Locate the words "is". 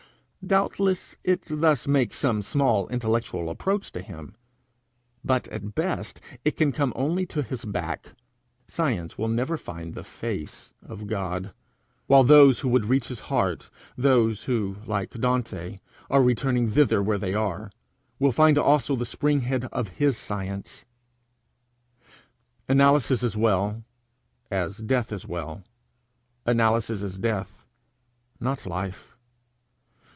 23.21-23.37, 25.13-25.27, 27.03-27.19